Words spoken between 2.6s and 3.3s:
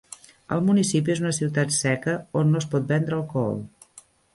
es pot vendre